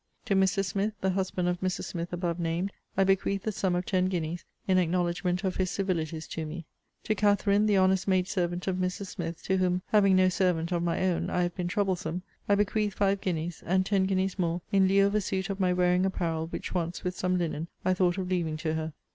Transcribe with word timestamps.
To 0.25 0.35
Mr. 0.35 0.65
Smith, 0.65 0.93
the 1.01 1.11
husband 1.11 1.47
of 1.47 1.59
Mrs. 1.61 1.83
Smith 1.83 2.11
above 2.11 2.39
named, 2.39 2.71
I 2.97 3.03
bequeath 3.03 3.43
the 3.43 3.51
sum 3.51 3.75
of 3.75 3.85
ten 3.85 4.07
guineas, 4.07 4.45
in 4.67 4.79
acknowledgement 4.79 5.43
of 5.43 5.57
his 5.57 5.69
civilities 5.69 6.27
to 6.29 6.43
me. 6.43 6.65
To 7.03 7.13
Katharine, 7.13 7.67
the 7.67 7.77
honest 7.77 8.07
maid 8.07 8.27
servant 8.27 8.65
of 8.65 8.77
Mrs. 8.77 9.05
Smith, 9.09 9.43
to 9.43 9.57
whom 9.57 9.83
(having 9.89 10.15
no 10.15 10.27
servant 10.27 10.71
of 10.71 10.81
my 10.81 11.03
own) 11.05 11.29
I 11.29 11.43
have 11.43 11.53
been 11.55 11.67
troublesome, 11.67 12.23
I 12.49 12.55
bequeath 12.55 12.95
five 12.95 13.21
guineas; 13.21 13.61
and 13.63 13.85
ten 13.85 14.05
guineas 14.05 14.39
more, 14.39 14.63
in 14.71 14.87
lieu 14.87 15.05
of 15.05 15.13
a 15.13 15.21
suit 15.21 15.51
of 15.51 15.59
my 15.59 15.71
wearing 15.71 16.03
apparel, 16.03 16.47
which 16.47 16.73
once, 16.73 17.03
with 17.03 17.15
some 17.15 17.37
linen, 17.37 17.67
I 17.85 17.93
thought 17.93 18.17
of 18.17 18.27
leaving 18.27 18.57
to 18.57 18.73
her. 18.73 18.93